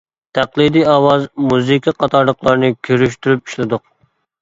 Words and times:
تەقلىدىي 0.37 0.85
ئاۋاز، 0.93 1.27
مۇزىكا 1.51 1.95
قاتارلىقلارنى 2.01 2.75
كىرىشتۈرۈپ 2.91 3.49
ئىشلىدۇق. 3.49 3.91